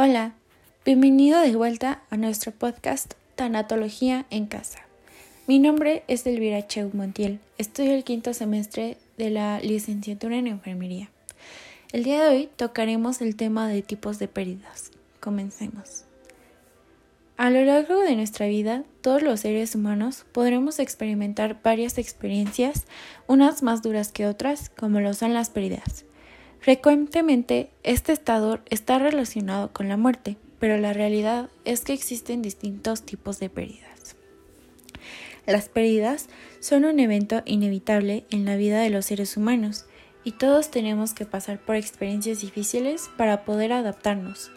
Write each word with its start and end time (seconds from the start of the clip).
Hola, 0.00 0.34
bienvenido 0.84 1.40
de 1.40 1.56
vuelta 1.56 2.02
a 2.08 2.16
nuestro 2.16 2.52
podcast 2.52 3.14
Tanatología 3.34 4.26
en 4.30 4.46
Casa. 4.46 4.78
Mi 5.48 5.58
nombre 5.58 6.04
es 6.06 6.24
Elvira 6.24 6.64
Cheu 6.68 6.92
Montiel, 6.94 7.40
estudio 7.58 7.94
el 7.94 8.04
quinto 8.04 8.32
semestre 8.32 8.96
de 9.16 9.30
la 9.30 9.58
licenciatura 9.58 10.36
en 10.36 10.46
enfermería. 10.46 11.10
El 11.90 12.04
día 12.04 12.22
de 12.22 12.28
hoy 12.28 12.48
tocaremos 12.54 13.20
el 13.20 13.34
tema 13.34 13.66
de 13.66 13.82
tipos 13.82 14.20
de 14.20 14.28
pérdidas. 14.28 14.92
Comencemos. 15.18 16.04
A 17.36 17.50
lo 17.50 17.64
largo 17.64 17.98
de 17.98 18.14
nuestra 18.14 18.46
vida, 18.46 18.84
todos 19.00 19.22
los 19.22 19.40
seres 19.40 19.74
humanos 19.74 20.26
podremos 20.30 20.78
experimentar 20.78 21.60
varias 21.60 21.98
experiencias, 21.98 22.86
unas 23.26 23.64
más 23.64 23.82
duras 23.82 24.12
que 24.12 24.26
otras, 24.26 24.70
como 24.70 25.00
lo 25.00 25.12
son 25.12 25.34
las 25.34 25.50
pérdidas. 25.50 26.04
Frecuentemente, 26.60 27.70
este 27.82 28.12
estado 28.12 28.60
está 28.68 28.98
relacionado 28.98 29.72
con 29.72 29.88
la 29.88 29.96
muerte, 29.96 30.36
pero 30.58 30.76
la 30.76 30.92
realidad 30.92 31.48
es 31.64 31.82
que 31.82 31.92
existen 31.92 32.42
distintos 32.42 33.02
tipos 33.02 33.38
de 33.38 33.48
pérdidas. 33.48 34.16
Las 35.46 35.68
pérdidas 35.68 36.28
son 36.60 36.84
un 36.84 37.00
evento 37.00 37.42
inevitable 37.46 38.24
en 38.30 38.44
la 38.44 38.56
vida 38.56 38.80
de 38.80 38.90
los 38.90 39.06
seres 39.06 39.36
humanos 39.36 39.86
y 40.24 40.32
todos 40.32 40.70
tenemos 40.70 41.14
que 41.14 41.24
pasar 41.24 41.58
por 41.58 41.76
experiencias 41.76 42.42
difíciles 42.42 43.08
para 43.16 43.44
poder 43.44 43.72
adaptarnos. 43.72 44.50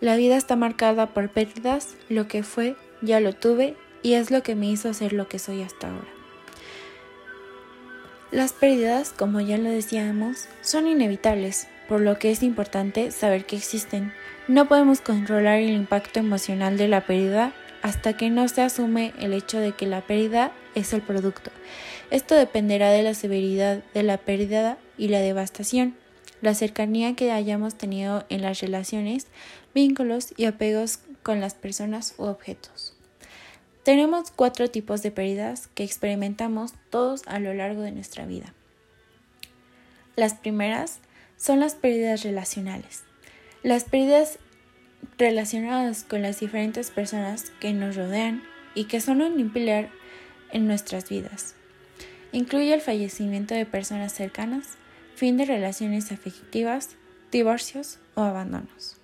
La 0.00 0.16
vida 0.16 0.36
está 0.36 0.56
marcada 0.56 1.14
por 1.14 1.30
pérdidas, 1.30 1.94
lo 2.08 2.26
que 2.26 2.42
fue, 2.42 2.74
ya 3.00 3.20
lo 3.20 3.32
tuve 3.32 3.76
y 4.02 4.14
es 4.14 4.30
lo 4.30 4.42
que 4.42 4.56
me 4.56 4.68
hizo 4.68 4.92
ser 4.92 5.12
lo 5.12 5.28
que 5.28 5.38
soy 5.38 5.62
hasta 5.62 5.88
ahora. 5.88 6.13
Las 8.34 8.52
pérdidas, 8.52 9.14
como 9.16 9.40
ya 9.40 9.58
lo 9.58 9.70
decíamos, 9.70 10.48
son 10.60 10.88
inevitables, 10.88 11.68
por 11.88 12.00
lo 12.00 12.18
que 12.18 12.32
es 12.32 12.42
importante 12.42 13.12
saber 13.12 13.46
que 13.46 13.54
existen. 13.54 14.12
No 14.48 14.66
podemos 14.66 15.00
controlar 15.00 15.60
el 15.60 15.70
impacto 15.70 16.18
emocional 16.18 16.76
de 16.76 16.88
la 16.88 17.06
pérdida 17.06 17.52
hasta 17.82 18.16
que 18.16 18.30
no 18.30 18.48
se 18.48 18.62
asume 18.62 19.12
el 19.20 19.34
hecho 19.34 19.60
de 19.60 19.70
que 19.70 19.86
la 19.86 20.00
pérdida 20.00 20.50
es 20.74 20.92
el 20.92 21.00
producto. 21.00 21.52
Esto 22.10 22.34
dependerá 22.34 22.90
de 22.90 23.04
la 23.04 23.14
severidad 23.14 23.84
de 23.94 24.02
la 24.02 24.16
pérdida 24.16 24.78
y 24.98 25.06
la 25.06 25.20
devastación, 25.20 25.94
la 26.42 26.54
cercanía 26.54 27.14
que 27.14 27.30
hayamos 27.30 27.76
tenido 27.76 28.24
en 28.30 28.42
las 28.42 28.60
relaciones, 28.60 29.28
vínculos 29.76 30.34
y 30.36 30.46
apegos 30.46 30.98
con 31.22 31.40
las 31.40 31.54
personas 31.54 32.16
u 32.18 32.24
objetos. 32.24 32.93
Tenemos 33.84 34.30
cuatro 34.30 34.70
tipos 34.70 35.02
de 35.02 35.10
pérdidas 35.10 35.68
que 35.74 35.84
experimentamos 35.84 36.72
todos 36.88 37.20
a 37.26 37.38
lo 37.38 37.52
largo 37.52 37.82
de 37.82 37.92
nuestra 37.92 38.24
vida. 38.24 38.54
Las 40.16 40.32
primeras 40.32 41.00
son 41.36 41.60
las 41.60 41.74
pérdidas 41.74 42.22
relacionales. 42.22 43.02
Las 43.62 43.84
pérdidas 43.84 44.38
relacionadas 45.18 46.02
con 46.02 46.22
las 46.22 46.40
diferentes 46.40 46.90
personas 46.90 47.50
que 47.60 47.74
nos 47.74 47.94
rodean 47.94 48.42
y 48.74 48.84
que 48.84 49.02
son 49.02 49.20
un 49.20 49.52
pilar 49.52 49.90
en 50.50 50.66
nuestras 50.66 51.10
vidas. 51.10 51.54
Incluye 52.32 52.72
el 52.72 52.80
fallecimiento 52.80 53.54
de 53.54 53.66
personas 53.66 54.14
cercanas, 54.14 54.78
fin 55.14 55.36
de 55.36 55.44
relaciones 55.44 56.10
afectivas, 56.10 56.96
divorcios 57.30 57.98
o 58.14 58.22
abandonos. 58.22 58.96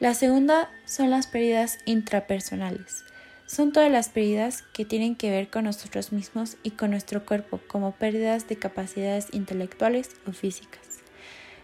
La 0.00 0.12
segunda 0.12 0.70
son 0.84 1.08
las 1.08 1.26
pérdidas 1.26 1.78
intrapersonales 1.86 3.04
son 3.48 3.72
todas 3.72 3.90
las 3.90 4.10
pérdidas 4.10 4.62
que 4.74 4.84
tienen 4.84 5.16
que 5.16 5.30
ver 5.30 5.48
con 5.48 5.64
nosotros 5.64 6.12
mismos 6.12 6.58
y 6.62 6.72
con 6.72 6.90
nuestro 6.90 7.24
cuerpo, 7.24 7.60
como 7.66 7.92
pérdidas 7.92 8.46
de 8.46 8.56
capacidades 8.56 9.28
intelectuales 9.32 10.10
o 10.26 10.32
físicas. 10.32 11.00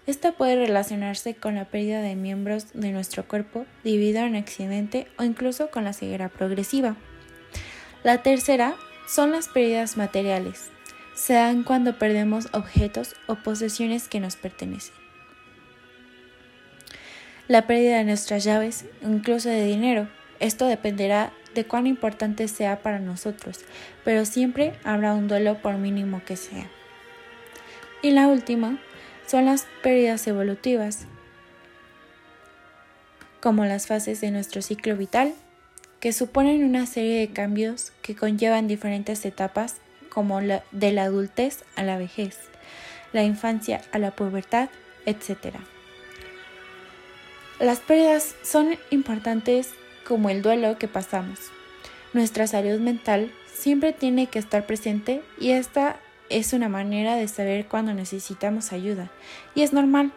Esta 0.07 0.33
puede 0.33 0.57
relacionarse 0.57 1.35
con 1.35 1.57
la 1.57 1.67
pérdida 1.67 2.01
de 2.01 2.17
miembros 2.17 2.73
de 2.73 2.91
nuestro 2.91 3.29
cuerpo 3.29 3.67
debido 3.85 4.23
a 4.23 4.25
un 4.25 4.35
accidente 4.35 5.07
o 5.19 5.25
incluso 5.25 5.71
con 5.71 5.85
la 5.85 5.93
ceguera 5.93 6.31
progresiva. 6.31 6.97
La 8.03 8.23
tercera 8.23 8.77
son 9.07 9.33
las 9.33 9.49
pérdidas 9.49 9.99
materiales. 9.99 10.71
Se 11.15 11.35
dan 11.35 11.65
cuando 11.65 11.99
perdemos 11.99 12.49
objetos 12.53 13.15
o 13.27 13.35
posesiones 13.37 14.09
que 14.09 14.21
nos 14.21 14.37
pertenecen. 14.37 14.95
La 17.47 17.67
pérdida 17.67 17.99
de 17.99 18.05
nuestras 18.05 18.43
llaves, 18.43 18.87
incluso 19.03 19.51
de 19.51 19.67
dinero. 19.67 20.09
Esto 20.41 20.67
dependerá 20.67 21.33
de 21.55 21.67
cuán 21.67 21.87
importante 21.87 22.49
sea 22.49 22.81
para 22.83 22.99
nosotros, 22.99 23.61
pero 24.05 24.25
siempre 24.25 24.75
habrá 24.85 25.15
un 25.15 25.29
duelo 25.29 25.61
por 25.63 25.77
mínimo 25.77 26.23
que 26.25 26.37
sea. 26.37 26.69
Y 28.03 28.11
la 28.11 28.29
última 28.29 28.79
son 29.27 29.47
las 29.47 29.67
pérdidas 29.83 30.27
evolutivas, 30.27 31.07
como 33.41 33.65
las 33.65 33.87
fases 33.87 34.21
de 34.21 34.31
nuestro 34.31 34.63
ciclo 34.63 34.97
vital, 34.97 35.35
que 36.01 36.13
suponen 36.13 36.65
una 36.65 36.87
serie 36.87 37.21
de 37.21 37.33
cambios 37.33 37.93
que 38.03 38.15
conllevan 38.15 38.69
diferentes 38.69 39.25
etapas, 39.25 39.77
como 40.11 40.41
la, 40.41 40.63
de 40.71 40.93
la 40.93 41.05
adultez 41.05 41.65
a 41.77 41.83
la 41.83 41.97
vejez, 41.97 42.39
la 43.13 43.23
infancia 43.23 43.81
a 43.93 43.99
la 43.99 44.11
pubertad, 44.11 44.69
etc. 45.07 45.57
Las 47.59 47.81
pérdidas 47.81 48.35
son 48.43 48.77
importantes 48.91 49.73
como 50.07 50.31
el 50.31 50.43
duelo 50.43 50.79
que 50.79 50.89
pasamos. 50.89 51.51
Nuestra 52.13 52.47
salud 52.47 52.79
mental 52.81 53.33
siempre 53.53 53.93
tiene 53.93 54.27
que 54.27 54.39
estar 54.39 54.67
presente 54.67 55.23
y 55.39 55.51
esta 55.51 55.97
es 56.31 56.53
una 56.53 56.69
manera 56.69 57.17
de 57.17 57.29
saber 57.29 57.67
cuando 57.67 57.95
necesitamos 57.95 58.73
ayuda 58.73 59.11
y 59.55 59.63
es 59.63 59.73
normal. 59.73 60.13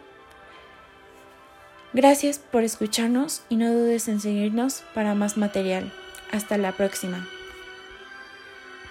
Gracias 1.93 2.39
por 2.39 2.63
escucharnos 2.63 3.43
y 3.49 3.55
no 3.55 3.71
dudes 3.71 4.07
en 4.07 4.19
seguirnos 4.19 4.83
para 4.93 5.15
más 5.15 5.37
material. 5.37 5.91
Hasta 6.31 6.57
la 6.57 6.73
próxima. 6.73 7.27